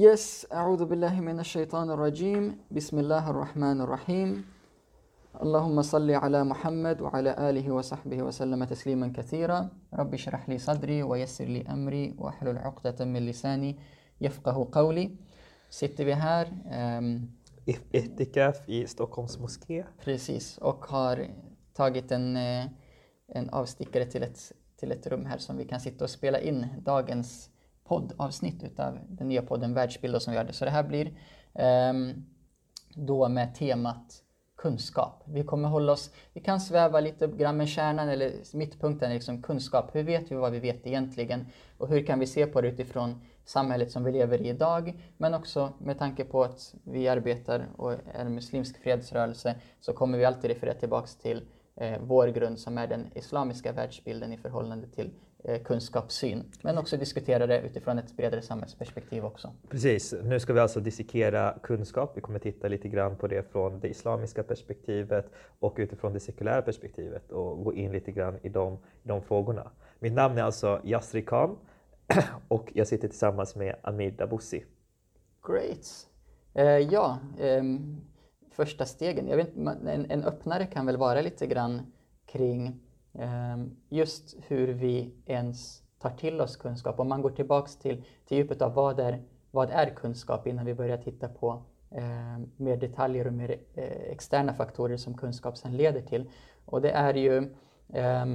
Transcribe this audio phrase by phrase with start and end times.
[0.00, 4.44] Yes, أعوذ بالله من الشيطان الرجيم بسم الله الرحمن الرحيم
[5.42, 11.44] اللهم صل على محمد وعلى آله وصحبه وسلم تسليما كثيرا رب اشرح لي صدري ويسر
[11.44, 13.76] لي أمري واحلل عقدة من لساني
[14.20, 15.10] يفقه قولي
[15.70, 17.28] Sitter vi här ehm,
[17.92, 19.84] Etikaf i Stockholms moské.
[20.04, 21.26] precis och har
[21.74, 22.66] tagit en, eh,
[23.28, 26.66] en avstickare till ett, till ett rum här som vi kan sitta och spela in
[26.84, 27.50] dagens
[27.90, 30.52] poddavsnitt utav den nya podden Världsbild som vi hade.
[30.52, 31.06] Så det här blir
[31.90, 32.26] um,
[32.94, 34.22] då med temat
[34.56, 35.22] kunskap.
[35.26, 39.94] Vi kommer hålla oss, vi kan sväva lite grann med kärnan eller mittpunkten liksom kunskap.
[39.94, 41.46] Hur vet vi vad vi vet egentligen?
[41.78, 45.02] Och hur kan vi se på det utifrån samhället som vi lever i idag?
[45.16, 50.18] Men också med tanke på att vi arbetar och är en muslimsk fredsrörelse så kommer
[50.18, 51.42] vi alltid referera tillbaks till
[51.76, 55.10] eh, vår grund som är den islamiska världsbilden i förhållande till
[55.64, 56.44] kunskapssyn.
[56.62, 59.52] Men också diskutera det utifrån ett bredare samhällsperspektiv också.
[59.68, 62.12] Precis, nu ska vi alltså dissekera kunskap.
[62.14, 66.62] Vi kommer titta lite grann på det från det islamiska perspektivet och utifrån det sekulära
[66.62, 69.70] perspektivet och gå in lite grann i de, de frågorna.
[69.98, 71.56] Mitt namn är alltså Yasri Khan
[72.48, 74.64] och jag sitter tillsammans med Amir Daboussi.
[75.46, 76.06] Great.
[76.54, 78.00] Eh, ja, ehm,
[78.50, 79.28] första stegen.
[79.28, 81.92] Jag vet, en, en öppnare kan väl vara lite grann
[82.26, 82.80] kring
[83.14, 87.00] Ehm, just hur vi ens tar till oss kunskap.
[87.00, 90.74] Om man går tillbaks till, till djupet av vad är, vad är kunskap innan vi
[90.74, 96.00] börjar titta på eh, mer detaljer och mer eh, externa faktorer som kunskap sen leder
[96.00, 96.30] till.
[96.64, 97.54] Och det är ju
[97.88, 98.26] eh,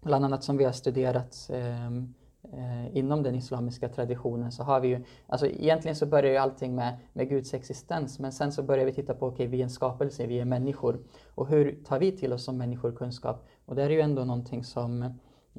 [0.00, 2.14] bland annat som vi har studerat ehm,
[2.52, 6.74] eh, inom den islamiska traditionen så har vi ju, alltså egentligen så börjar ju allting
[6.74, 9.70] med, med Guds existens men sen så börjar vi titta på, okej vi är en
[9.70, 10.98] skapelse, vi är människor
[11.34, 13.46] och hur tar vi till oss som människor kunskap?
[13.70, 15.02] Och det är ju ändå någonting som,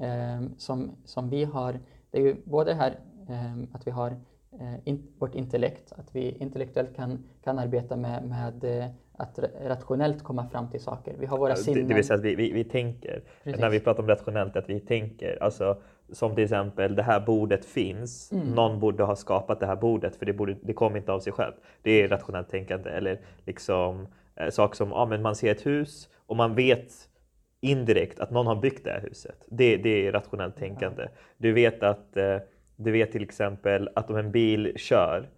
[0.02, 1.80] eh, som, som vi har,
[2.12, 4.12] det är ju både här eh, att vi har
[4.60, 9.68] eh, in, vårt intellekt, att vi intellektuellt kan, kan arbeta med, med eh, att ra-
[9.68, 11.16] rationellt komma fram till saker.
[11.20, 11.88] Vi har våra sinnen.
[11.88, 13.62] det vill säga att vi, vi, vi tänker, Precis.
[13.62, 15.44] när vi pratar om rationellt, att vi tänker.
[15.44, 15.78] Alltså,
[16.12, 18.32] som till exempel, det här bordet finns.
[18.32, 18.48] Mm.
[18.48, 21.34] Någon borde ha skapat det här bordet för det, borde, det kom inte av sig
[21.34, 21.54] själv.
[21.82, 22.90] Det är rationellt tänkande.
[22.90, 27.08] Eller liksom eh, saker som, ja men man ser ett hus och man vet
[27.62, 29.46] indirekt att någon har byggt det här huset.
[29.48, 31.08] Det, det är rationellt tänkande.
[31.38, 32.38] Du vet att eh,
[32.76, 35.30] du vet till exempel att om en bil kör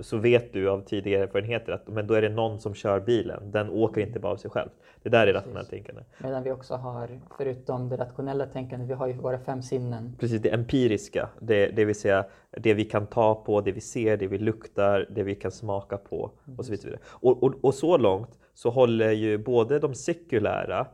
[0.00, 3.50] så vet du av tidigare erfarenheter att men då är det någon som kör bilen.
[3.50, 4.68] Den åker inte bara av sig själv.
[5.02, 6.02] Det där är rationellt tänkande.
[6.18, 10.16] Medan vi också har, förutom det rationella tänkandet, vi har ju våra fem sinnen.
[10.20, 14.16] Precis, det empiriska, det, det vill säga det vi kan ta på, det vi ser,
[14.16, 16.98] det vi luktar, det vi kan smaka på och så vidare.
[17.06, 20.86] Och, och, och så långt så håller ju både de sekulära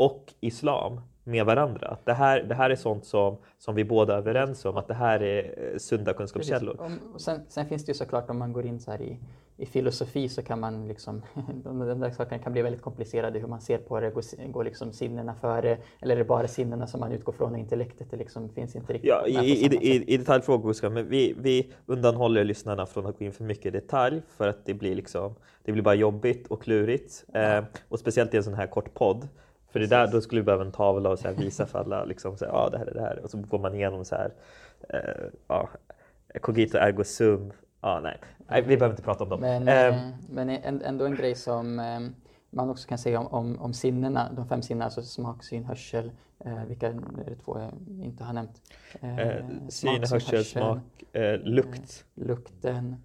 [0.00, 1.96] och islam med varandra.
[2.04, 4.94] Det här, det här är sånt som, som vi båda är överens om, att det
[4.94, 6.74] här är eh, sunda kunskapskällor.
[6.74, 6.98] Precis.
[7.14, 9.18] Och sen, sen finns det ju såklart om man går in så här i,
[9.56, 11.22] i filosofi så kan man liksom,
[11.64, 14.64] de, de där sakerna kan bli väldigt komplicerade hur man ser på det, går, går
[14.64, 18.16] liksom sinnena före eller är det bara sinnena som man utgår från och intellektet det
[18.16, 22.44] liksom finns inte riktigt Ja, i, i, i, i detaljfrågor ska men vi, vi undanhåller
[22.44, 25.34] lyssnarna från att gå in för mycket i detalj för att det blir liksom,
[25.64, 27.24] det blir bara jobbigt och klurigt.
[27.34, 29.28] Eh, och speciellt i en sån här kort podd.
[29.70, 32.36] För det där, då skulle vi behöva en tavla och så visa för alla, liksom,
[32.36, 33.18] så här, ja det här är det här.
[33.24, 34.32] Och så går man igenom så här,
[34.88, 35.68] eh, ja,
[36.40, 37.52] cogito ergo sum.
[37.80, 38.16] Ja, nej.
[38.48, 39.40] nej, vi behöver inte prata om dem.
[39.40, 42.00] Men, Eh, eh, men en- ändå en grej som eh,
[42.50, 46.12] man också kan säga om, om, om sinnena, de fem sinnena, alltså smak, syn, hörsel,
[46.44, 46.94] eh, vilka är
[47.26, 47.70] det två jag
[48.06, 48.62] inte har nämnt?
[49.00, 50.78] Eh, eh, syn, hörsel, smak,
[51.12, 52.96] eh, lukt, lukten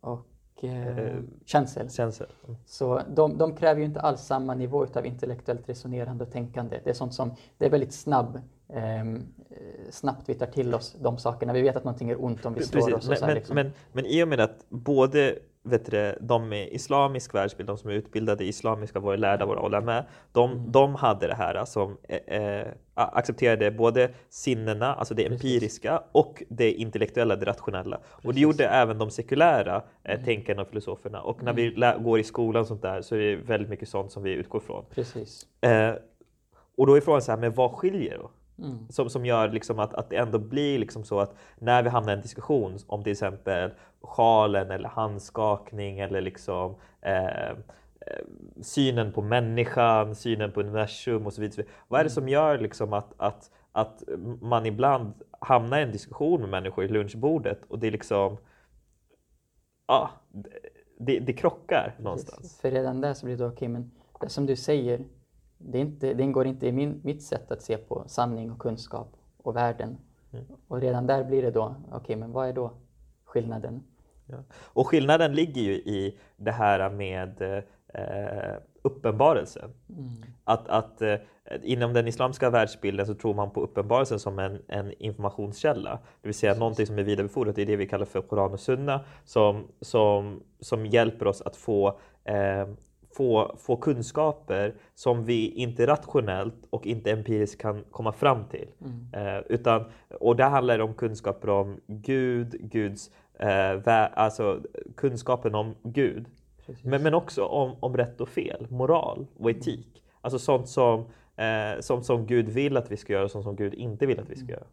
[0.00, 0.26] och
[0.64, 1.90] eh, Eh, känsel.
[1.90, 2.26] känsel.
[2.66, 6.80] Så de, de kräver ju inte alls samma nivå utav intellektuellt resonerande och tänkande.
[6.84, 9.16] Det är sånt som, det är väldigt snabb, ehm,
[9.50, 11.52] eh, snabbt vi tar till oss de sakerna.
[11.52, 12.86] Vi vet att någonting är ont om vi slår oss.
[12.86, 13.54] Precis, Och men, så men, liksom.
[13.54, 17.90] men, men i och med att både vet du, de med islamisk världsbild, de som
[17.90, 20.72] är utbildade i islamiska, våra lärda, våra ulama, de, Mm.
[20.72, 25.44] de hade det här som eh, eh, accepterade både sinnena, alltså det Precis.
[25.44, 27.96] empiriska, och det intellektuella, det rationella.
[27.96, 28.42] Och det Precis.
[28.42, 30.24] gjorde även de sekulära eh, Mm.
[30.24, 31.20] tänkarna och filosoferna.
[31.22, 33.88] Och när vi lä- går i skolan och sånt där så är det väldigt mycket
[33.88, 34.84] sånt som vi utgår från.
[34.94, 35.46] Precis.
[35.60, 35.94] Eh,
[36.78, 38.30] och då är frågan så här, men vad skiljer då?
[38.58, 38.88] Mm.
[38.88, 42.12] Som, som gör liksom att, att det ändå blir liksom så att när vi hamnar
[42.12, 43.70] i en diskussion om till exempel
[44.00, 47.56] sjalen eller handskakning eller liksom eh, eh,
[48.62, 51.66] synen på människan, synen på universum och så vidare.
[51.88, 54.02] Vad är det som gör liksom att, att, att
[54.40, 58.36] man ibland hamnar i en diskussion med människor i lunchbordet och det är liksom
[59.86, 60.10] ja,
[60.98, 62.38] det, det krockar någonstans.
[62.38, 62.60] Precis.
[62.60, 65.04] För redan där så blir det okej men det som du säger,
[65.58, 69.16] det, inte, det ingår inte i min, mitt sätt att se på sanning och kunskap
[69.42, 69.96] och världen.
[70.32, 70.44] Mm.
[70.68, 72.72] Och redan där blir det då, okej men vad är då
[73.24, 73.82] skillnaden?
[74.26, 74.36] Ja.
[74.64, 77.42] Och skillnaden ligger ju i det här med
[77.88, 79.70] eh, uppenbarelsen.
[79.88, 80.10] Mm.
[80.44, 81.16] Att, att eh,
[81.62, 85.90] inom den islamska världsbilden så tror man på uppenbarelsen som en, en informationskälla.
[85.90, 86.60] Det vill säga Precis.
[86.60, 87.56] någonting som är vidarebefordrat.
[87.56, 91.56] Det är det vi kallar för Koran och Sunna som, som, som hjälper oss att
[91.56, 92.66] få eh,
[93.16, 98.68] få, få kunskaper som vi inte rationellt och inte empiriskt kan komma fram till.
[98.80, 99.36] Mm.
[99.36, 99.84] Eh, utan,
[100.20, 104.60] och det handlar om kunskaper om Gud, Guds, eh, alltså
[104.96, 106.26] kunskapen om Gud.
[106.82, 109.60] Men, men också om, om rätt och fel, moral och mm.
[109.60, 109.86] etik.
[109.86, 110.02] Mm.
[110.20, 111.00] Alltså sånt som,
[111.36, 114.20] eh, sånt som Gud vill att vi ska göra och sånt som Gud inte vill
[114.20, 114.54] att vi ska mm.
[114.54, 114.66] göra.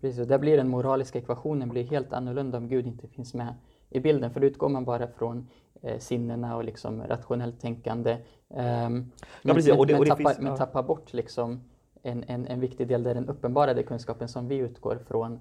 [0.00, 3.54] Precis, och där blir den moraliska ekvationen blir helt annorlunda om Gud inte finns med
[3.90, 4.30] i bilden.
[4.30, 5.48] För då utgår man bara från
[5.98, 8.16] sinnena och liksom rationellt tänkande.
[8.48, 8.90] Ja,
[9.42, 9.74] precis.
[9.76, 11.60] Men, men, tappar, finns, men tappar bort liksom
[12.02, 15.40] en, en, en viktig del där den uppenbarade kunskapen som vi utgår från.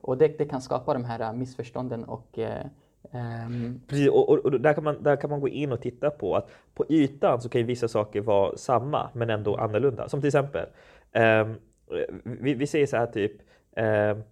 [0.00, 2.66] Och det, det kan skapa de här missförstånden och eh,
[3.02, 3.80] Um...
[3.86, 6.36] Precis, och, och, och, där, kan man, där kan man gå in och titta på
[6.36, 10.08] att på ytan så kan ju vissa saker vara samma men ändå annorlunda.
[10.08, 10.66] Som till exempel,
[11.12, 11.58] um,
[12.24, 13.32] vi, vi säger så här typ,
[13.76, 14.22] um,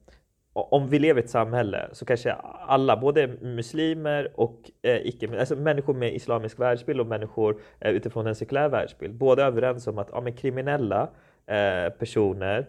[0.63, 2.33] om vi lever i ett samhälle så kanske
[2.67, 8.27] alla, både muslimer och eh, icke, alltså människor med islamisk världsbild och människor eh, utifrån
[8.27, 11.09] en sekulär världsbild, båda är överens om att ja, men kriminella
[11.47, 12.67] eh, personer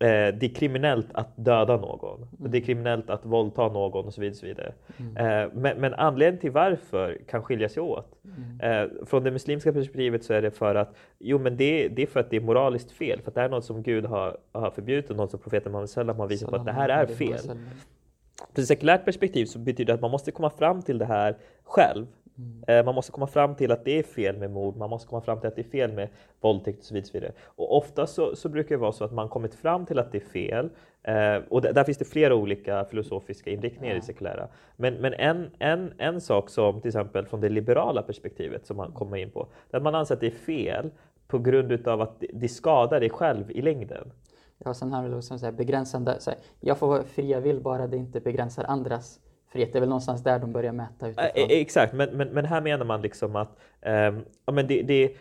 [0.00, 2.28] Eh, det är kriminellt att döda någon.
[2.38, 2.50] Mm.
[2.50, 4.36] Det är kriminellt att våldta någon och så vidare.
[4.36, 4.72] så vidare.
[4.96, 5.16] Mm.
[5.16, 8.18] Eh, men, men, anledningen till varför kan skilja sig åt.
[8.24, 8.60] Mm.
[8.60, 12.06] Eh, från det muslimska perspektivet så är det för att jo, men det, det är
[12.06, 13.20] för att det är moraliskt fel.
[13.20, 16.26] För det är något som Gud har, har förbjudit och något som profeten Muhammed har
[16.26, 17.38] visat på att det här är fel.
[17.38, 21.36] Från ett sekulärt perspektiv så betyder det att man måste komma fram till det här
[21.64, 22.06] själv.
[22.38, 22.64] Mm.
[22.66, 25.20] Eh, man måste komma fram till att det är fel med mord, man måste komma
[25.20, 26.08] fram till att det är fel med
[26.40, 27.32] våldtäkt och så vidare.
[27.44, 30.18] Och ofta så, så brukar det vara så att man kommit fram till att det
[30.18, 30.70] är fel.
[31.02, 33.98] Eh, och där, där, finns det flera olika filosofiska inriktningar ja.
[33.98, 34.48] i sekulära.
[34.76, 38.92] Men, men en, en, en sak som till exempel från det liberala perspektivet som man
[38.92, 40.90] kommer in på, där man anser att det är fel
[41.28, 44.12] på grund av att det skadar dig själv i längden.
[44.58, 47.40] Ja, sen har vi liksom så här begränsande, så här, jag får vara fri jag
[47.40, 49.20] vill bara det inte begränsar andras
[49.52, 49.72] frihet.
[49.72, 51.30] Det är väl någonstans där de börjar mäta utifrån.
[51.34, 53.48] Exakt, men, men, men här menar man liksom att
[53.86, 55.12] um, ja, men det, det,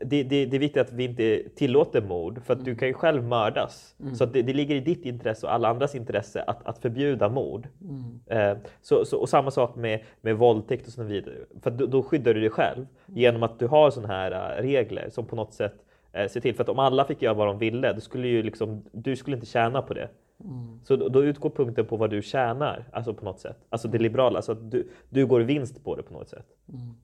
[0.00, 2.64] det, det, det är viktigt att vi inte tillåter mord för att mm.
[2.64, 3.94] du kan ju själv mördas.
[4.00, 4.14] Mm.
[4.14, 7.68] Så det, det ligger i ditt intresse och alla andras intresse att, att förbjuda mord.
[7.80, 8.52] Mm.
[8.52, 11.34] Uh, så, så, och samma sak med, med våldtäkt och så vidare.
[11.62, 13.18] För då, då skyddar du dig själv mm.
[13.20, 15.74] genom att du har sådana här uh, regler som på något sätt
[16.18, 16.54] uh, ser till.
[16.54, 19.36] För att om alla fick göra vad de ville, då skulle ju liksom, du skulle
[19.36, 20.08] inte tjäna på det.
[20.40, 20.80] Mm.
[20.84, 23.58] Så då, då, utgår punkten på vad du tjänar, alltså på något sätt.
[23.68, 26.46] Alltså det liberala, alltså att du, du går vinst på det på något sätt.
[26.68, 26.94] Mm.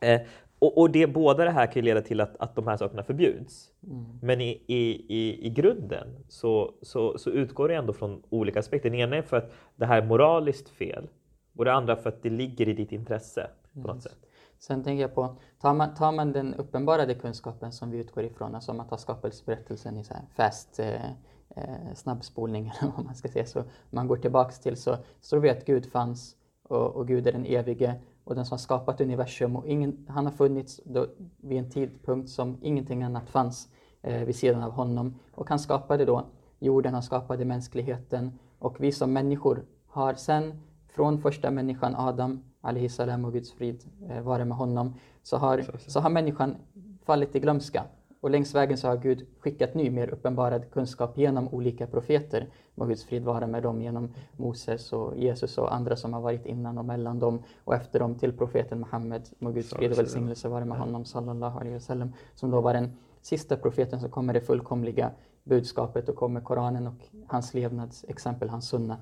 [0.00, 0.28] Eh,
[0.58, 3.02] och, och, det, båda det här kan ju leda till att, att de här sakerna
[3.02, 3.70] förbjuds.
[3.82, 4.04] Mm.
[4.22, 8.90] Men i, i, i, i grunden så, så, så, utgår det ändå från olika aspekter.
[8.90, 11.08] Den ena är för att det här är moraliskt fel
[11.56, 14.18] och det andra för att det ligger i ditt intresse på något sätt.
[14.58, 18.54] Sen tänker jag på, tar man, tar man den uppenbarade kunskapen som vi utgår ifrån,
[18.54, 21.10] alltså om man tar skapelseberättelsen i så här fast eh,
[21.56, 25.64] eh, snabbspolning, vad man ska säga, så man går tillbaks till så står vi att
[25.64, 27.94] Gud fanns och, och, Gud är den evige
[28.24, 31.06] och den som har skapat universum och ingen, han har funnits då,
[31.36, 33.68] vid en tidpunkt som ingenting annat fanns
[34.02, 35.14] eh, vid sidan av honom.
[35.34, 36.26] Och han skapade då
[36.58, 42.44] jorden, han skapade mänskligheten och vi som människor har sen från första människan Adam,
[42.90, 46.56] salam och Guds frid eh, vare med honom, så har, så har människan
[47.04, 47.84] fallit i glömska.
[48.26, 52.48] Och längs vägen så har Gud skickat ny, mer uppenbarad kunskap genom olika profeter.
[52.74, 56.46] Må Guds frid vara med dem genom Moses och Jesus och andra som har varit
[56.46, 59.28] innan och mellan dem och efter dem till profeten Muhammed.
[59.38, 62.90] Må Guds frid och välsignelse vara med honom, sallallahu alaihi wasallam, som då var den
[63.20, 65.10] sista profeten som kom med det fullkomliga
[65.44, 68.96] budskapet och kom med Koranen och hans levnadsexempel, hans sunna.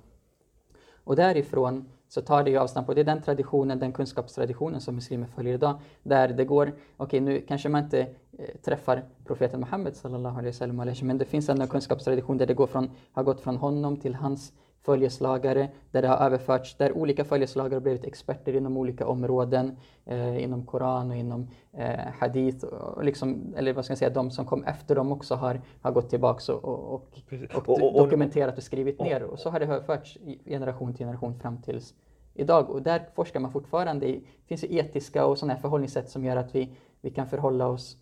[1.04, 4.94] Och därifrån så tar det ju avstamp och det är den traditionen, den kunskapstraditionen som
[4.94, 5.80] muslimer följer idag.
[6.02, 10.50] Där det går, okej okay, nu kanske man inte eh, träffar profeten Muhammed sallallahu alaihi
[10.50, 13.96] wasallam, men det finns ändå en kunskapstradition där det går från, har gått från honom
[13.96, 14.52] till hans
[14.84, 20.42] följeslagare, där det har överförts, där olika följeslagare har blivit experter inom olika områden, eh,
[20.42, 24.46] inom Koran och inom eh, Hadith, och liksom, eller vad ska jag säga, de som
[24.46, 27.08] kom efter dem också har, har gått tillbaks och, och,
[27.54, 29.22] och, och dokumenterat och skrivit ner.
[29.22, 31.94] Och så har det överförts generation till generation fram tills
[32.34, 32.70] idag.
[32.70, 34.06] Och där forskar man fortfarande.
[34.06, 37.96] Det finns ju etiska och sådana förhållningssätt som gör att vi, vi kan förhålla oss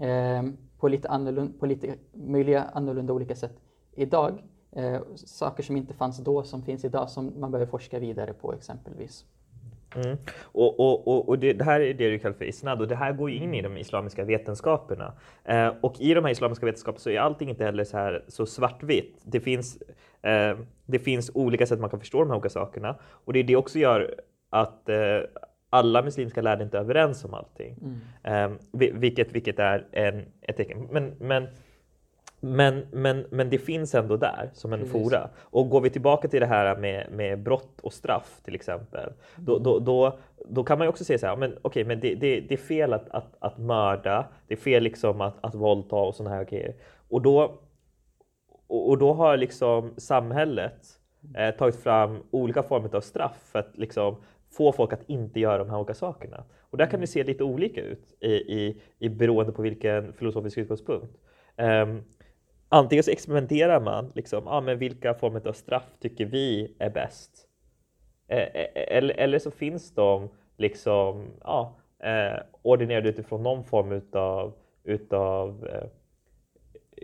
[0.00, 0.42] eh,
[0.78, 3.60] på lite annorlunda, på lite möjliga annorlunda olika sätt
[3.92, 4.42] idag.
[4.76, 8.52] Eh, saker som inte fanns då som finns idag som man behöver forska vidare på
[8.52, 9.24] exempelvis.
[9.94, 10.16] Mm.
[10.42, 12.96] Och, och, och, och det, det, här är det du kallar för isnad och det
[12.96, 15.12] här går in i de islamiska vetenskaperna.
[15.44, 18.46] Eh, och i de här islamiska vetenskaperna så är allting inte heller så, här, så
[18.46, 19.20] svartvitt.
[19.22, 19.82] Det finns,
[20.22, 23.44] eh, det finns olika sätt man kan förstå de här olika sakerna och det är
[23.44, 24.14] det också gör
[24.50, 25.20] att eh,
[25.70, 27.76] alla muslimska lärde inte är överens om allting.
[28.22, 28.52] Mm.
[28.52, 30.88] Eh, vilket, vilket är en, ett tecken.
[30.90, 31.48] Men, men,
[32.40, 34.92] men, men, men det finns ändå där som en Precis.
[34.92, 35.28] fora.
[35.38, 39.12] Och går vi tillbaka till det här med, med brott och straff till exempel.
[39.36, 42.14] Då, då, då, då kan man ju också säga så här, men, okej, men det,
[42.14, 45.96] det, det är fel att, att, att mörda, det är fel liksom att, att våldta
[45.96, 46.74] och sådana här grejer.
[47.08, 47.60] Och då,
[48.66, 50.86] och, och då har liksom samhället
[51.36, 54.16] eh, tagit fram olika former av straff för att liksom
[54.50, 56.44] få folk att inte göra de här olika sakerna.
[56.70, 60.58] Och där kan det se lite olika ut i, i, i beroende på vilken filosofisk
[60.58, 61.16] utgångspunkt.
[61.56, 62.02] Um,
[62.68, 67.48] antingen så experimenterar man, liksom, ah, men vilka former av straff tycker vi är bäst?
[68.28, 74.52] Eh, eh, eller, eller så finns de liksom, ja, eh, ordinerade utifrån någon form utav,
[74.84, 75.88] utav eh,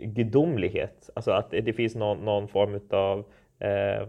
[0.07, 1.09] gudomlighet.
[1.13, 3.25] Alltså att det, det finns någon, någon form utav
[3.59, 4.01] eh,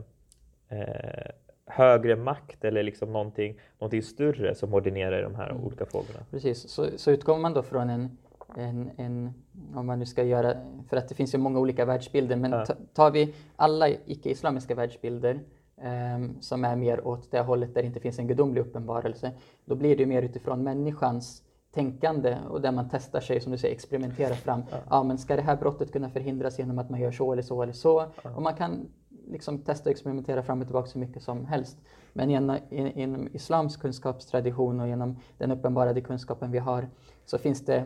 [0.68, 1.30] eh,
[1.66, 5.64] högre makt eller liksom någonting, någonting större som ordinerar i de här Mm.
[5.64, 6.18] olika frågorna.
[6.30, 8.18] Precis, så, så utgår man då från en,
[8.58, 9.32] en, en,
[9.74, 10.54] om man nu ska göra,
[10.88, 12.66] för att det finns ju många olika världsbilder, men Ja.
[12.94, 15.40] tar vi alla icke-islamiska världsbilder
[15.82, 19.32] ehm, som är mer åt det hållet där det inte finns en gudomlig uppenbarelse,
[19.64, 21.42] då blir det ju mer utifrån människans
[21.74, 24.62] tänkande och där man testar sig, som du säger, experimentera fram.
[24.90, 25.02] Ja.
[25.02, 27.72] men ska det här brottet kunna förhindras genom att man gör så eller så eller
[27.72, 28.04] så?
[28.36, 28.88] Och man kan
[29.28, 31.78] liksom testa och experimentera fram och tillbaka så mycket som helst.
[32.12, 36.88] Men genom, in, inom islams kunskapstradition och genom den uppenbarade kunskapen vi har
[37.24, 37.84] så finns det,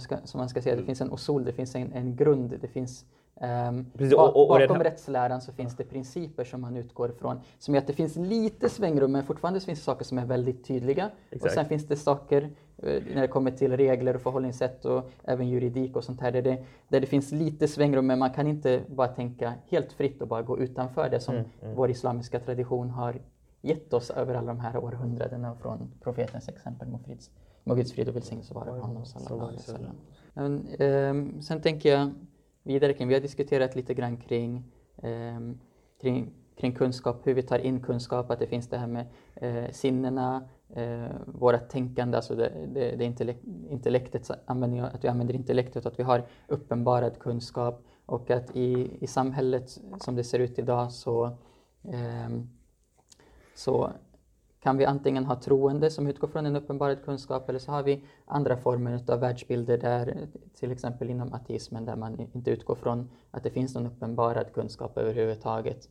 [0.00, 2.68] ska, som man ska säga, det finns en usul, det finns en, en grund, det
[2.68, 3.04] finns
[3.40, 7.10] ehm, Precis, och- och- och bakom här- rättsläran så finns det principer som man utgår
[7.10, 10.26] ifrån som gör att det finns lite svängrum men fortfarande finns det saker som är
[10.26, 11.06] väldigt tydliga.
[11.06, 11.54] Och Exakt.
[11.54, 12.42] sen finns det saker
[12.82, 16.42] eh, när det kommer till regler och förhållningssätt och även juridik och sånt här där
[16.42, 20.28] det, där det finns lite svängrum men man kan inte bara tänka helt fritt och
[20.28, 23.20] bara gå utanför det som Mm, vår islamiska tradition har
[23.62, 27.30] gett oss över alla de här århundradena från profetens exempel må frids-
[27.68, 29.04] må Guds frid och välsignelse vara med honom.
[30.34, 32.10] Men, ehm, sen tänker jag
[32.62, 34.64] vidare kring, vi har diskuterat lite grann kring,
[35.02, 35.58] ehm,
[36.00, 39.70] kring, kring kunskap, hur vi tar in kunskap, att det finns det här med eh,
[39.70, 45.86] sinnena, eh, våra tänkande, alltså det, det, det intellekt, intellektets användning, att vi använder intellektet,
[45.86, 50.92] att vi har uppenbarad kunskap och att i, i samhället som det ser ut idag
[50.92, 51.36] så,
[51.92, 52.48] ehm,
[53.54, 53.90] så
[54.60, 58.04] kan vi antingen ha troende som utgår från en uppenbarad kunskap eller så har vi
[58.26, 63.42] andra former av världsbilder där till exempel inom ateismen där man inte utgår från att
[63.42, 65.88] det finns någon uppenbarad kunskap överhuvudtaget.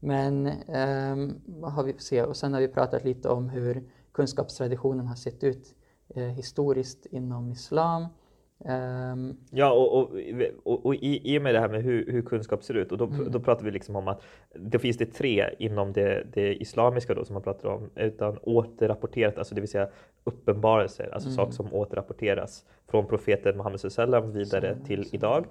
[0.00, 2.22] Men ehm, vad har vi se?
[2.22, 5.74] Och sen har vi pratat lite om hur kunskapstraditionen har sett ut
[6.08, 8.06] eh, historiskt inom islam.
[8.64, 10.10] Ehm, Ja, och, och,
[10.64, 12.98] och, och i, i och med det här med hur, hur kunskap ser ut, och
[12.98, 13.30] då, Mm.
[13.32, 14.22] då pratar vi liksom om att
[14.54, 19.38] det finns det tre inom det, det islamiska då som man pratar om, utan återrapporterat,
[19.38, 19.88] alltså det vill säga
[20.24, 21.36] uppenbarelser, alltså Mm.
[21.36, 25.44] saker som återrapporteras från profeten Muhammed sallam vidare Sallallahu till alaihi idag.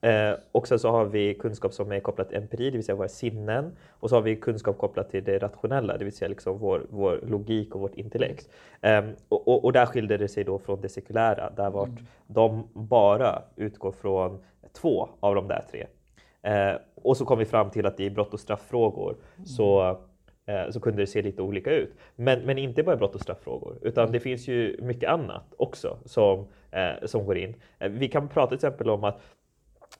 [0.00, 2.96] Eh, och sen så har vi kunskap som är kopplat till empiri, det vill säga
[2.96, 3.76] våra sinnen.
[3.90, 7.20] Och så har vi kunskap kopplat till det rationella, det vill säga liksom vår, vår
[7.26, 8.48] logik och vårt intellekt.
[8.80, 12.68] Eh, och, och, och där skiljer det sig då från det sekulära, där vart de
[12.72, 14.38] bara utgår från
[14.72, 15.86] två av de där tre.
[16.42, 19.88] Eh, och så kom vi fram till att i brott och strafffrågor så,
[20.46, 21.94] eh, så kunde det se lite olika ut.
[22.16, 26.46] Men, men inte bara brott och strafffrågor, utan det finns ju mycket annat också som,
[26.70, 27.54] eh, som går in.
[27.78, 29.20] Eh, vi kan prata till exempel om att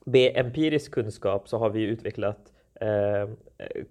[0.05, 3.85] med empirisk kunskap så har vi utvecklat eh, eh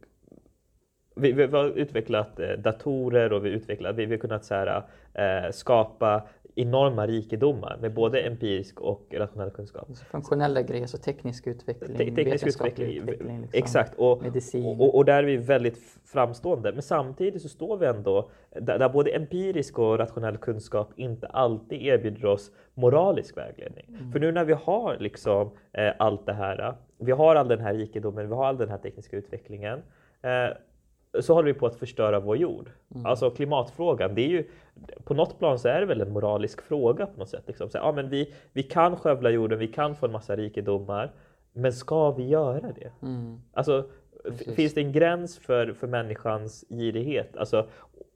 [1.16, 4.84] vi, vi har utvecklat eh, datorer och vi, utvecklat, vi, vi har kunnat så här,
[5.14, 9.90] eh, skapa enorma rikedomar med både empirisk och rationell kunskap.
[9.90, 13.94] alltså funktionella grejer, så teknisk utveckling, Te- teknisk vetenskaplig utveckling, liksom, exakt.
[13.98, 14.80] Och, medicin.
[14.80, 16.72] och, och där är vi väldigt framstående.
[16.72, 21.82] Men samtidigt så står vi ändå där, där både empirisk och rationell kunskap inte alltid
[21.82, 23.86] erbjuder oss moralisk vägledning.
[23.90, 24.12] Mm.
[24.12, 27.74] För nu när vi har liksom eh, allt det här, vi har all den här
[27.74, 29.82] rikedomen, vi har all den här tekniska utvecklingen.
[30.22, 30.58] Eh,
[31.22, 32.72] så håller vi på att förstöra vår jord.
[32.96, 33.06] Mm.
[33.06, 34.50] Alltså klimatfrågan, det är ju
[35.04, 37.44] på något plan så är det väl en moralisk fråga på något sätt.
[37.48, 37.70] Liksom.
[37.70, 41.14] Så, ja, men vi, vi kan skövla jorden, vi kan få en massa rikedomar,
[41.54, 42.92] men ska vi göra det?
[43.02, 43.42] Mm.
[43.54, 43.90] Alltså,
[44.24, 44.56] Precis.
[44.56, 47.38] finns det en gräns för, för människans girighet?
[47.38, 47.68] Alltså,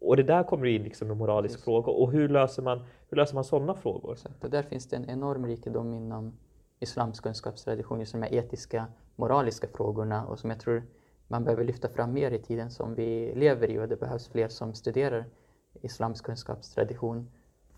[0.02, 1.66] och det där kommer in liksom en moralisk Precis.
[1.66, 1.92] fråga.
[1.92, 4.14] Och hur löser man, hur löser man sådana frågor?
[4.14, 4.44] Exakt.
[4.44, 6.38] Och där finns det en enorm rikedom inom
[6.80, 8.86] islams kunskapstradition, just de här etiska,
[9.16, 10.84] moraliska frågorna och som jag tror
[11.28, 14.48] man behöver lyfta fram mer i tiden som vi lever i och det behövs fler
[14.48, 15.26] som studerar
[15.82, 17.30] islams kunskapstradition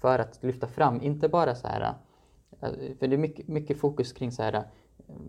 [0.02, 1.94] för att lyfta fram, inte bara så här,
[2.62, 4.64] eh, för det är mycket, mycket fokus kring så här, eh,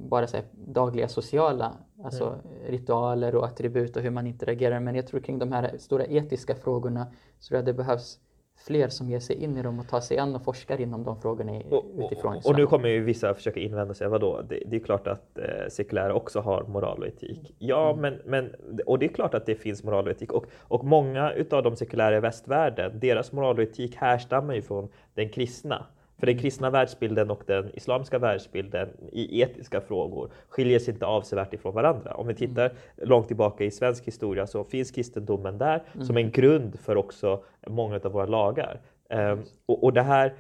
[0.09, 1.73] bara så här dagliga sociala
[2.05, 2.71] alltså mm.
[2.71, 4.81] ritualer och attribut och hur man interagerar.
[4.81, 7.07] Men jag tror kring de här stora etiska frågorna
[7.39, 8.19] så tror jag det behövs
[8.57, 11.21] fler som ger sig in i dem och tar sig an och forskar inom de
[11.21, 14.77] frågorna och, utifrån och, och nu kommer ju vissa försöka invända sig, vadå, det, det
[14.77, 17.55] är klart att eh, sekulära också har moral och etik.
[17.59, 18.01] Ja, mm.
[18.01, 18.55] men, men,
[18.87, 21.77] och det är klart att det finns moral och etik och, och många utav de
[21.77, 25.87] sekulära i västvärlden, deras moral och etik härstammar ju från den kristna.
[26.19, 31.55] För den kristna världsbilden och den islamiska världsbilden i etiska frågor skiljer sig inte avsevärt
[31.55, 32.15] ifrån varandra.
[32.15, 32.37] Om vi mm.
[32.37, 36.07] tittar långt tillbaka i svensk historia så finns kristendomen där mm.
[36.07, 38.81] som en grund för också många av våra lagar.
[39.11, 40.35] Um, och, och det, här,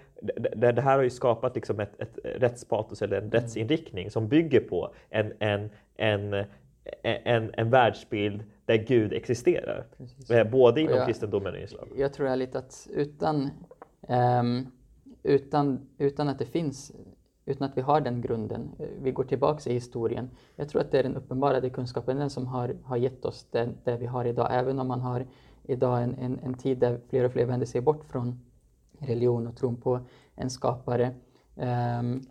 [0.56, 3.32] det, det, här har ju skapat liksom ett, ett rättspatos eller en mm.
[3.32, 6.44] rättsinriktning som bygger på en, en, en,
[7.02, 9.86] en, en världsbild där Gud existerar.
[9.98, 10.30] Precis.
[10.30, 11.88] Eh, både inom jag, kristendomen och islam.
[11.96, 13.50] Jag tror ärligt att utan
[14.08, 14.66] um,
[15.26, 16.92] utan, utan att det finns,
[17.44, 18.70] utan att vi har den grunden.
[19.00, 20.30] Vi går tillbaks i historien.
[20.56, 23.68] Jag tror att det är den uppenbarade kunskapen den som har, har gett oss det,
[23.84, 24.48] det vi har idag.
[24.50, 25.26] Även om man har
[25.62, 28.40] idag en, en, en tid där fler och fler vänder sig bort från
[28.98, 30.00] religion och tron på
[30.34, 31.14] en skapare.
[32.00, 32.22] Um,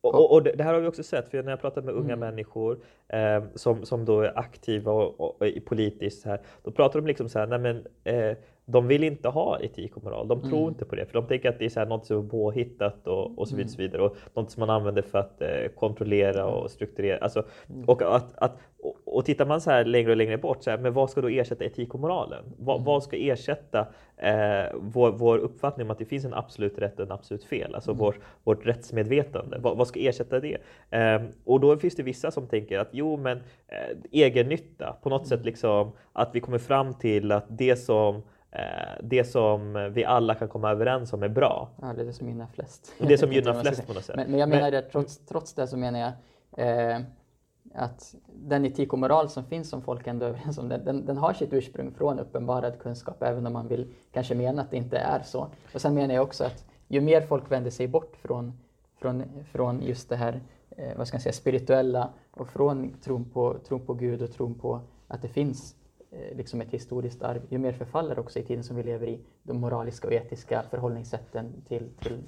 [0.00, 2.12] och, och, och, det här har vi också sett, för när jag pratar med unga
[2.12, 2.18] mm.
[2.18, 2.78] människor
[3.14, 7.28] eh, som, som då är aktiva och, och, och politiskt, här, då pratar de liksom
[7.28, 10.28] så här, nej men, eh, de vill inte ha etik och moral.
[10.28, 10.68] De tror mm.
[10.68, 13.06] inte på det, för de tänker att det är så här något som är påhittat
[13.06, 13.62] och, och så vidare.
[13.62, 13.68] Mm.
[13.68, 17.18] Så vidare och något som man använder för att eh, kontrollera och strukturera.
[17.18, 17.84] Alltså, mm.
[17.84, 20.78] och, att, att, och, och tittar man så här längre och längre bort, så här,
[20.78, 22.44] men vad ska då ersätta etik och moralen?
[22.58, 22.84] Vad, mm.
[22.84, 27.06] vad ska ersätta eh, vår, vår uppfattning om att det finns en absolut rätt och
[27.06, 27.74] en absolut fel?
[27.74, 27.98] Alltså mm.
[27.98, 29.58] vår, vårt rättsmedvetande.
[29.58, 30.56] Vad, vad ska ersätta det?
[30.90, 35.08] Eh, och då finns det vissa som tänker att jo, men eh, egen nytta på
[35.08, 35.46] något sätt mm.
[35.46, 38.22] liksom att vi kommer fram till att det som
[38.54, 41.68] Eh, det som vi alla kan komma överens om är bra.
[41.80, 42.92] Ja, det är det som gynnar flest.
[42.98, 44.16] Det som gynnar flest på något sätt.
[44.16, 46.12] Men, men jag menar det, trots, trots det så menar jag
[46.66, 47.00] eh,
[47.74, 51.06] att den etik och moral som finns som folk ändå är överens om, den, den,
[51.06, 54.76] den, har sitt ursprung från uppenbarad kunskap, även om man vill kanske mena att det
[54.76, 55.48] inte är så.
[55.74, 58.52] Och sen menar jag också att ju mer folk vänder sig bort från,
[59.00, 60.40] från, från just det här
[60.76, 64.54] eh, vad ska jag säga, spirituella och från tron på, tron på Gud och tron
[64.54, 65.76] på att det finns
[66.14, 69.20] Eh, liksom ett historiskt arv, ju mer förfaller också i tiden som vi lever i
[69.42, 72.18] de moraliska och etiska förhållningssätten till, till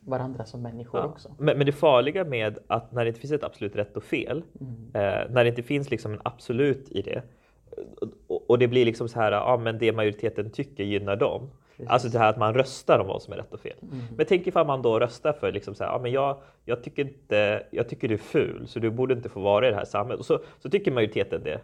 [0.00, 1.06] varandra som människor ja.
[1.06, 1.34] också.
[1.38, 4.44] Men, men, det farliga med att när det inte finns ett absolut rätt och fel,
[4.60, 4.74] mm.
[4.94, 7.22] eh, när det inte finns liksom en absolut i det,
[8.26, 11.50] och, och det blir liksom så här, ja men det majoriteten tycker gynnar dem.
[11.82, 11.92] Precis.
[11.92, 13.76] Alltså det här att man röstar om vad som är rätt och fel.
[13.82, 14.04] Mm.
[14.16, 17.02] Men tänk ifall man då röstar för liksom så här, ja, men jag, jag, tycker
[17.02, 19.84] inte, jag tycker du är ful så du borde inte få vara i det här
[19.84, 20.20] samhället.
[20.20, 21.60] Och så, så tycker majoriteten det.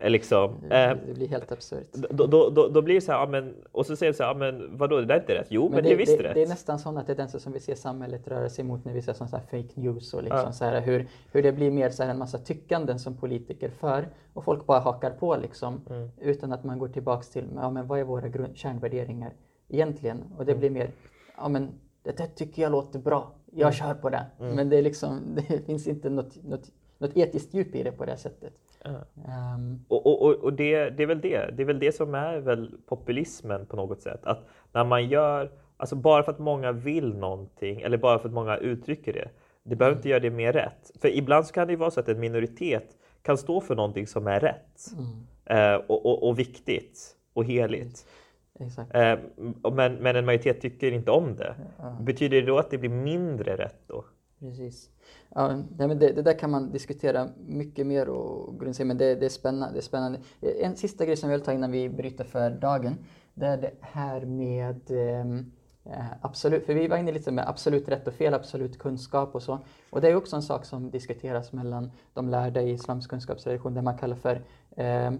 [0.00, 1.86] Liksom, eh, det blir helt absurt.
[1.92, 4.22] Då, då, då, då, blir det så här, ja, men, och så säger de så
[4.22, 5.46] här, ja, men vadå det där är inte rätt?
[5.50, 6.34] Jo men, men det, det är visst det, rätt.
[6.34, 9.12] Det är nästan sådana tendenser som vi ser samhället röra sig mot när vi ser
[9.12, 10.52] sån här fake news och liksom ja.
[10.52, 14.08] så här, hur, hur det blir mer så här en massa tyckanden som politiker för
[14.32, 16.08] och folk bara hakar på liksom mm.
[16.20, 19.32] utan att man går tillbaks till ja, men vad är våra grund, kärnvärderingar
[19.68, 20.24] egentligen?
[20.38, 20.60] Och det mm.
[20.60, 20.90] blir mer,
[21.36, 21.68] ja men
[22.02, 23.72] det där tycker jag låter bra, jag mm.
[23.72, 24.26] kör på det.
[24.40, 24.54] Mm.
[24.54, 28.04] Men det, är liksom, det finns inte något, något, något etiskt djup i det på
[28.04, 28.52] det sättet.
[28.84, 29.84] Um.
[29.88, 31.50] Och, och, och det, det, är väl det.
[31.56, 34.20] Det är väl det som är väl populismen på något sätt.
[34.26, 38.34] Att när man gör, alltså bara för att många vill någonting eller bara för att
[38.34, 39.28] många uttrycker det.
[39.62, 39.98] Det behöver mm.
[39.98, 40.90] inte göra det mer rätt.
[41.00, 44.06] För ibland så kan det ju vara så att en minoritet kan stå för någonting
[44.06, 45.74] som är rätt mm.
[45.74, 48.06] eh, och, och, och, viktigt och heligt.
[48.60, 49.18] Eh,
[49.72, 51.54] men, men en majoritet tycker inte om det.
[51.78, 51.96] Ja.
[52.00, 54.04] Betyder det då att det blir mindre rätt då?
[54.40, 54.90] Precis.
[55.34, 59.30] Ja, det, det, där kan man diskutera mycket mer och grundse, men det, det, är
[59.30, 60.18] spännande, det är spännande.
[60.40, 62.98] En sista grej som jag vill ta innan vi bryter för dagen,
[63.34, 65.52] det är det här med ehm,
[65.84, 69.42] eh, absolut, för vi var inne lite med absolut rätt och fel, absolut kunskap och
[69.42, 69.58] så.
[69.90, 73.82] Och det är också en sak som diskuteras mellan de lärda i islams kunskapstradition, det
[73.82, 74.42] man kallar för
[74.76, 75.12] eh,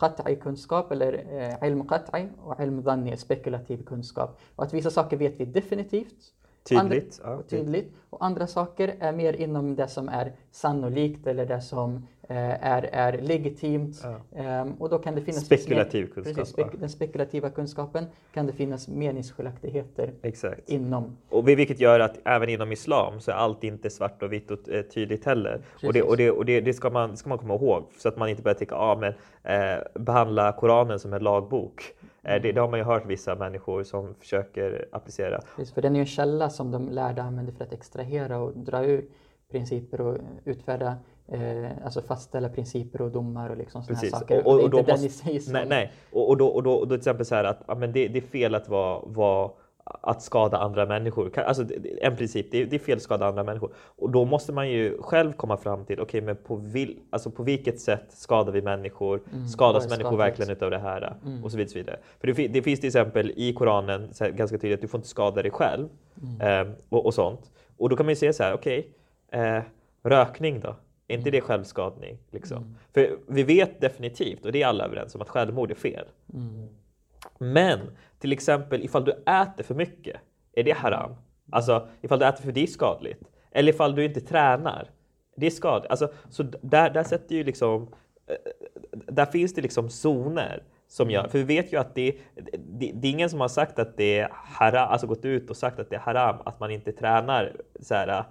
[0.00, 4.38] qat'i kunskap eller eh, ilm qat'i och ilm dhanni, spekulativ kunskap.
[4.56, 6.32] Och att vissa saker vet vi definitivt
[6.68, 7.20] Tydligt.
[7.24, 7.42] Andra, ja.
[7.42, 7.94] tydligt.
[8.10, 13.18] Och andra saker är mer inom det som är sannolikt eller det som är, är
[13.18, 14.04] legitimt.
[14.34, 14.62] Ja.
[14.62, 16.34] Um, och då kan det finnas Spekulativ kunskap.
[16.36, 20.68] Precis, spek, den spekulativa kunskapen kan det finnas meningsskiljaktigheter Exakt.
[20.68, 21.16] inom.
[21.28, 24.68] Och vilket gör att även inom islam så är allt inte svart och vitt och
[24.68, 25.60] eh, tydligt heller.
[25.82, 28.16] Och, det, och, det, och det, det, ska man, ska man komma ihåg så att
[28.16, 31.94] man inte börjar tänka ah, men, eh, behandla Koranen som en lagbok.
[32.22, 35.40] Eh, det, det, har man ju hört vissa människor som försöker applicera.
[35.56, 38.56] Precis, för den är ju en källa som de lärda använder för att extrahera och
[38.56, 39.04] dra ur
[39.50, 40.96] principer och utfärda,
[41.30, 44.46] eh, alltså fastställa principer och domar och liksom sådana saker.
[44.46, 45.52] Och, och, och, det är inte måste, den i sig som...
[45.52, 45.92] Nej, nej.
[46.12, 48.08] Och, och, då, och, då, och då till exempel så här att ja, men det,
[48.08, 49.50] det är fel att vara, vara
[49.84, 51.38] att skada andra människor.
[51.38, 51.64] Alltså
[52.00, 53.72] en princip, det är, det är fel att skada andra människor.
[53.76, 57.30] Och då måste man ju själv komma fram till, okej okay, men på, vil, alltså
[57.30, 59.20] på vilket sätt skadar vi människor?
[59.32, 60.26] Mm, Skadas människor skadat?
[60.26, 61.16] verkligen utav det här?
[61.24, 61.44] Mm.
[61.44, 61.70] Och så vidare.
[61.70, 61.98] Så vidare.
[62.20, 65.42] För det, det, finns till exempel i Koranen ganska tydligt att du får inte skada
[65.42, 65.88] dig själv
[66.22, 66.68] mm.
[66.68, 67.50] eh, och, och, sånt.
[67.76, 68.88] Och då kan man ju säga så här, okej,
[69.28, 69.62] okay, eh,
[70.02, 70.76] rökning då?
[71.10, 72.18] Är inte det självskadning?
[72.30, 72.56] Liksom?
[72.56, 72.74] Mm.
[72.94, 76.06] För vi vet definitivt, och det är alla överens om, att självmord är fel.
[76.34, 76.68] Mm.
[77.38, 77.80] Men
[78.18, 80.16] till exempel ifall du äter för mycket,
[80.52, 81.14] är det haram?
[81.52, 83.22] Alltså ifall du äter för det är skadligt.
[83.50, 84.90] Eller ifall du inte tränar,
[85.36, 85.90] det är skadligt.
[85.90, 87.94] Alltså, så där, där sätter ju liksom,
[88.26, 88.34] eh,
[88.90, 92.16] där finns det liksom zoner som gör, för vi vet ju att det,
[92.58, 95.56] det, det är ingen som har sagt att det är haram, alltså gått ut och
[95.56, 98.24] sagt att det är haram att man inte tränar så här,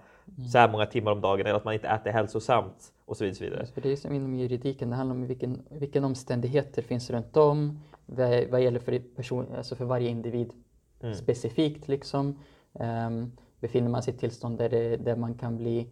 [0.48, 3.66] så här många timmar om dagen eller att man inte äter hälsosamt och så vidare.
[3.66, 7.80] För det är som inom juridiken, det handlar om vilken, vilken omständigheter finns runt om,
[8.06, 10.54] vad, vad gäller för, person, alltså för varje individ
[11.02, 11.16] mm.
[11.16, 11.88] specifikt.
[11.88, 12.40] Liksom.
[12.74, 15.88] Um, befinner man sig i ett tillstånd där, det, där man kan bli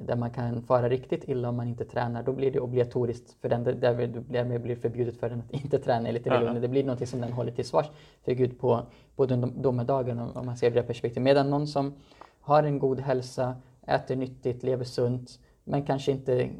[0.00, 3.48] där man kan fara riktigt illa om man inte tränar, då blir det obligatoriskt för
[3.48, 6.50] den, därmed blir det förbjudet för den att inte träna enligt religionen.
[6.50, 6.62] Mm.
[6.62, 7.86] Det blir något som den håller till svars
[8.24, 11.22] för Gud på både domedagen om man ser det perspektiv.
[11.22, 11.94] Medan någon som
[12.40, 13.56] har en god hälsa,
[13.88, 16.50] äter nyttigt, lever sunt, men kanske inte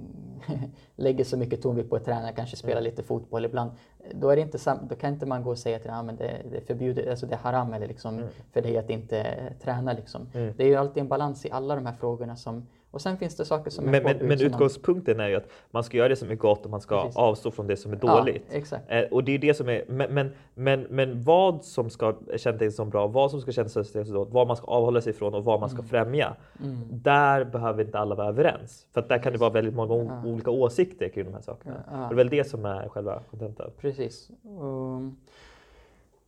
[0.97, 3.71] lägger så mycket tonvikt på att träna, kanske spela lite fotboll ibland.
[4.13, 6.43] Då, är det inte då kan inte man gå och säga till ah, men det,
[6.51, 8.29] det är förbjudet, alltså det är haram eller liksom, mm.
[8.53, 9.93] för dig att inte träna.
[9.93, 10.29] Liksom.
[10.35, 10.55] Mm.
[10.57, 13.37] Det är ju alltid en balans i alla de här frågorna som och sen finns
[13.37, 16.31] det saker som men, men, men utgångspunkten är ju att man ska göra det som
[16.31, 17.17] är gott och man ska Precis.
[17.17, 18.71] avstå från det som är dåligt.
[18.71, 22.17] Ja, eh, och det är det som är, men, men, men, men vad som ska
[22.37, 25.35] kännas som bra, vad som ska kännas som dåligt, vad man ska avhålla sig ifrån
[25.35, 25.89] och vad man ska mm.
[25.89, 26.37] främja.
[26.65, 26.79] Mm.
[26.91, 28.87] Där behöver inte alla vara överens.
[28.95, 30.31] För där kan det vara väldigt många ja.
[30.31, 31.85] olika åsikter kring de här sakerna.
[31.91, 31.97] Ja.
[31.97, 33.71] Det är väl det som är själva kontentan.
[33.81, 34.31] Precis.
[34.61, 35.17] Um,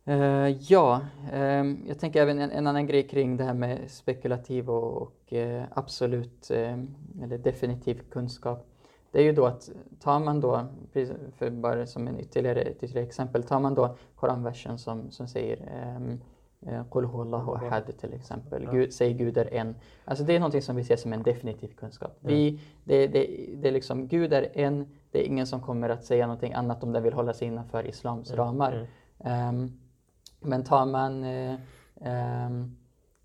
[0.07, 1.01] Uh, ja,
[1.33, 5.33] um, jag tänker även en, en, annan grej kring det här med spekulativ och, och
[5.33, 8.67] uh, absolut um, eller definitiv kunskap.
[9.11, 10.65] Det är ju då att tar man då,
[11.37, 15.57] för bara som en ytterligare, ett ytterligare exempel, tar man då koranversen som, som säger
[15.97, 16.19] um,
[16.91, 18.71] Qul Allahu ahad till exempel, ja.
[18.71, 19.75] Gud, säg Gud är en.
[20.05, 22.17] Alltså det är någonting som vi ser som en definitiv kunskap.
[22.19, 26.03] Vi, det, det, det är liksom, Gud är en, det är ingen som kommer att
[26.03, 28.45] säga någonting annat om den vill hålla sig innanför Islams mm.
[28.45, 28.87] ramar.
[29.19, 29.71] Mm.
[30.41, 31.55] Men tar man, eh,
[32.01, 32.75] ehm,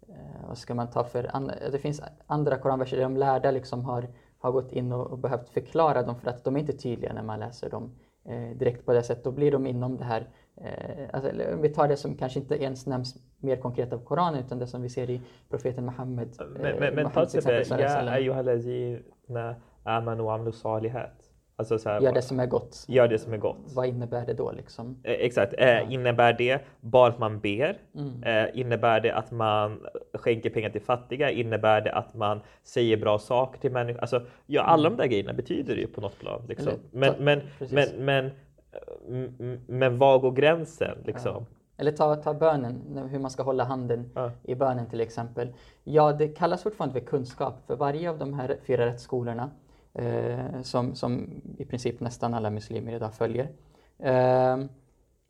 [0.09, 3.85] eh, vad ska man ta för, and, det finns andra koranverser där de lärda liksom
[3.85, 4.07] har,
[4.39, 7.23] har gått in och, och, behövt förklara dem för att de är inte tydliga när
[7.23, 7.91] man läser dem
[8.25, 9.25] eh, direkt på det sättet.
[9.25, 12.87] Då blir de inom det här, eh, alltså, vi tar det som kanske inte ens
[12.87, 16.29] nämns mer konkret av Koranen utan det som vi ser i profeten Muhammed.
[16.39, 21.26] Men, men, men ta till exempel, ja ayyuhalazina amanu wa amilu salihat.
[21.59, 22.85] Alltså så här, gör det som är gott.
[22.89, 23.73] Gör det som är gott.
[23.75, 24.53] Vad innebär det då?
[24.53, 24.97] Liksom?
[25.03, 25.55] Eh, exakt.
[25.59, 25.81] Eh, ja.
[25.81, 27.79] Innebär det bara att man ber?
[27.95, 28.23] Mm.
[28.23, 29.81] Eh, innebär det att man
[30.15, 31.31] skänker pengar till fattiga?
[31.31, 34.01] Innebär det att man säger bra saker till människor?
[34.01, 34.97] Alltså, ja, alla mm.
[34.97, 36.43] de där grejerna betyder det ju på något plan.
[36.49, 36.73] Liksom.
[36.91, 37.41] men, men,
[37.71, 38.31] men, men,
[39.07, 40.99] men, men var går gränsen?
[41.05, 41.35] Liksom?
[41.35, 41.57] Ja.
[41.77, 44.31] Eller ta, ta bönen, hur man ska hålla handen ja.
[44.43, 45.53] i bönen till exempel.
[45.85, 49.51] Ja, det kallas fortfarande för kunskap, för varje av de här fyra rättsskolorna
[49.99, 53.49] eh, som, som i princip nästan alla muslimer idag följer.
[53.99, 54.59] Eh,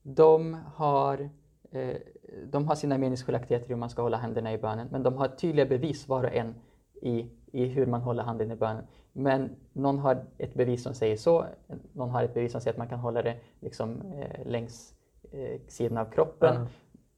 [0.02, 1.30] de, har,
[1.70, 1.96] eh,
[2.44, 5.66] de har sina meningsskiljaktigheter hur man ska hålla händerna i bönen, men de har tydliga
[5.66, 6.54] bevis var och en
[7.02, 8.84] i, i hur man håller handen i bönen.
[9.12, 11.44] Men någon har ett bevis som säger så,
[11.92, 14.94] någon har ett bevis som säger att man kan hålla det liksom, eh, längs
[15.32, 16.56] eh, sidan av kroppen.
[16.56, 16.68] Mm.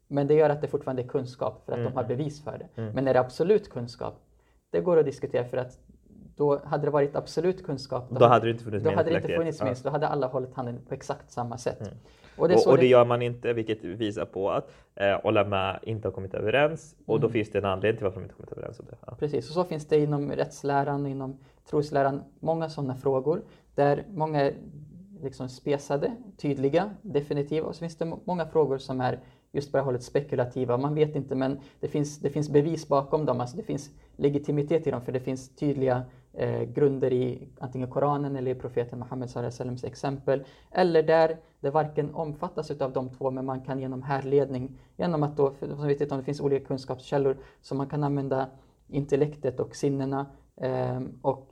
[0.07, 1.93] Men det gör att det fortfarande är kunskap för att mm.
[1.93, 2.83] de har bevis för det.
[2.83, 2.95] Mm.
[2.95, 4.15] Men är det absolut kunskap?
[4.71, 5.79] Det går att diskutera för att
[6.39, 8.11] då hade det varit absolut kunskap.
[8.11, 9.85] Då, då hade det inte funnits Då hade det inte funnits minst.
[9.85, 11.81] Då hade alla hållit handen på exakt samma sätt.
[11.81, 11.95] Mm.
[12.37, 15.79] Och, det, och, och det, det, gör man inte, vilket visar på att eh, Olama
[15.83, 16.97] inte har kommit överens.
[17.07, 17.23] Och mm.
[17.23, 18.97] då finns det en anledning till varför de inte kommit överens om det.
[19.07, 19.15] Ja.
[19.19, 21.39] Precis, och så finns det inom rättsläran, inom
[21.71, 23.43] trosläran, många sådana frågor
[23.75, 24.55] där många är
[25.23, 27.67] liksom spesade, tydliga, definitiva.
[27.67, 29.21] Och så finns det många frågor som är
[29.53, 30.77] just bara hållet spekulativa.
[30.77, 33.41] Man vet inte, men det finns, det finns bevis bakom dem.
[33.41, 36.03] Alltså det finns legitimitet i dem, för det finns tydliga
[36.39, 40.45] eh, grunder i antingen Koranen eller i profeten Muhammed Salams exempel.
[40.71, 45.37] Eller där det varken omfattas av de två, men man kan genom härledning, genom att
[45.37, 48.49] då, som vi vet om det finns olika kunskapskällor, så man kan använda
[48.89, 51.49] intellektet och sinnena eh, och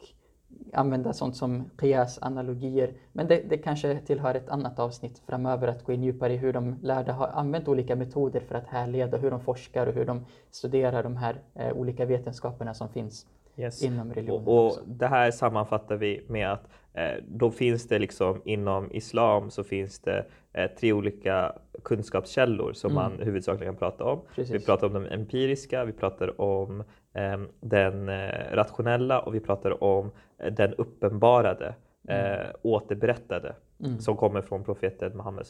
[0.73, 2.93] använda sånt som qiyas, analogier.
[3.13, 6.53] Men det, det kanske tillhör ett annat avsnitt framöver att gå in djupare i hur
[6.53, 10.25] de lärda har använt olika metoder för att härleda, hur de forskar och hur de
[10.51, 13.83] studerar de här eh, olika vetenskaperna som finns yes.
[13.83, 14.47] inom religionen.
[14.47, 19.51] Och, och det här sammanfattar vi med att eh, då finns det liksom inom islam
[19.51, 21.53] så finns det eh, tre olika
[21.85, 23.03] kunskapskällor som mm.
[23.03, 24.21] man huvudsakligen pratar om.
[24.35, 24.55] Precis.
[24.55, 26.81] Vi pratar om de empiriska, vi pratar om
[27.15, 28.11] eh, den
[28.53, 31.75] rationella och vi pratar om eh, den uppenbarade.
[32.09, 33.55] Eh, återberättade.
[33.85, 33.99] Mm.
[33.99, 35.47] som kommer från profeten Muhammed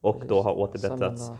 [0.00, 1.30] och då har återberättats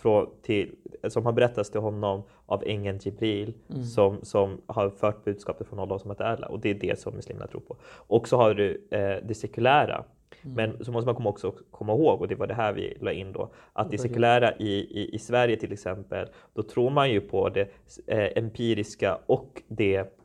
[0.00, 0.74] från, till,
[1.08, 3.84] som har berättats till honom av ängeln Jibril mm.
[3.84, 7.46] som, som har fört budskapet från Allah som Allah och det är det som muslimerna
[7.46, 7.76] tror på.
[8.06, 10.04] Och så har du eh, det sekulära
[10.42, 10.54] Mm.
[10.54, 13.32] Men så måste man också komma ihåg, och det var det här vi la in
[13.32, 17.48] då, att det sekulära i, i, i Sverige till exempel, då tror man ju på
[17.48, 17.68] det
[18.06, 20.18] eh, empiriska och det,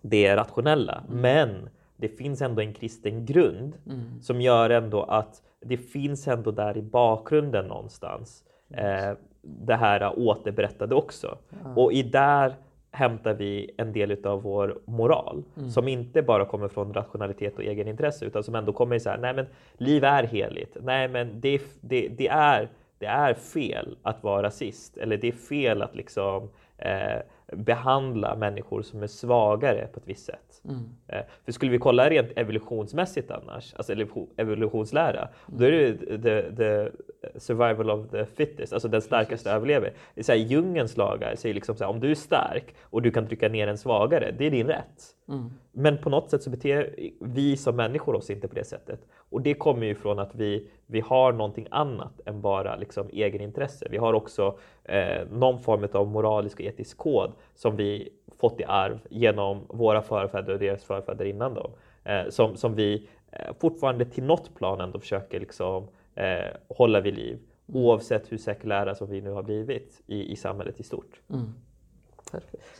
[0.00, 1.04] det rationella.
[1.08, 1.20] Mm.
[1.20, 1.68] Men
[2.02, 4.22] det finns ändå en kristen grund mm.
[4.22, 9.12] som gör ändå att det finns ändå där i bakgrunden någonstans eh,
[9.42, 11.38] det här återberättade också.
[11.64, 11.78] Mm.
[11.78, 12.54] Och i där
[12.90, 15.70] hämtar vi en del av vår moral mm.
[15.70, 19.34] som inte bara kommer från rationalitet och egenintresse utan som ändå kommer så här, nej
[19.34, 20.76] men liv är heligt.
[20.80, 25.32] Nej men det, det, det, är, det är fel att vara rasist eller det är
[25.32, 27.20] fel att liksom eh,
[27.56, 30.62] behandla människor som är svagare på ett visst sätt.
[30.64, 30.80] Mm.
[31.06, 33.92] Eh, för skulle vi kolla rent evolutionsmässigt annars, alltså
[34.36, 35.58] evolutionslära, mm.
[35.58, 36.90] då är det the, the,
[37.36, 39.46] survival of the fittest, alltså den starkaste Precis.
[39.46, 39.92] överlever.
[40.14, 43.02] Det är så här, djungens lagar säger liksom så här, om du är stark och
[43.02, 45.16] du kan trycka ner en svagare, det är din rätt.
[45.28, 45.50] Mm.
[45.72, 49.00] Men på något sätt så beter vi som människor oss inte på det sättet.
[49.14, 53.86] Och det kommer ju från att vi, vi har någonting annat än bara liksom egenintresse.
[53.90, 58.64] Vi har också eh, någon form av moralisk och etisk kod som vi fått i
[58.64, 61.70] arv genom våra förfäder och deras förfäder innan dem.
[62.04, 67.14] Eh, som, som vi eh, fortfarande till något plan ändå försöker liksom, eh, hålla vid
[67.14, 67.38] liv.
[67.66, 71.20] Oavsett hur sekulära som vi nu har blivit i, i samhället i stort.
[71.30, 71.54] Mm.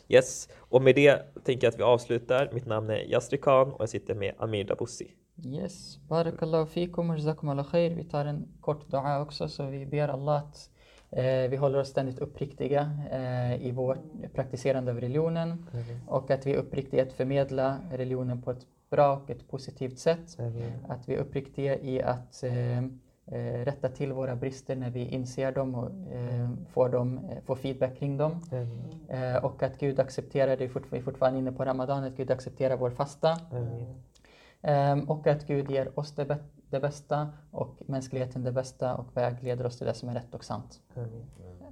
[0.08, 2.50] Yes, och med det tänker jag att vi avslutar.
[2.52, 5.14] Mitt namn är Yasri Khan och jag sitter med Amir Dabussi.
[5.44, 7.94] Yes, Barakallahu fikum och khair.
[7.94, 10.70] Vi tar en kort dua också så vi ber Allah att
[11.50, 13.98] vi håller oss ständigt uppriktiga eh, i vårt
[14.34, 16.08] praktiserande av religionen mm.
[16.08, 20.38] och att vi är uppriktiga att förmedla religionen på ett bra och ett positivt sätt.
[20.38, 20.62] Mm.
[20.88, 25.52] Att vi är uppriktiga i att eh, eh, rätta till våra brister när vi inser
[25.52, 28.40] dem och eh, får, dem, eh, får feedback kring dem.
[28.52, 28.68] Mm.
[29.08, 32.76] Eh, och att Gud accepterar, det vi är fortfarande inne på Ramadan, att Gud accepterar
[32.76, 33.38] vår fasta.
[34.62, 35.08] Mm.
[35.08, 36.38] och att Gud ger oss det,
[36.72, 40.44] det, bästa och mänskligheten det bästa och vägleder oss till det som är rätt och
[40.44, 40.80] sant.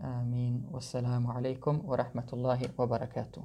[0.03, 0.67] Amin.
[0.71, 3.43] Wassalamu alaikum wa rahmatullahi wa barakatuh.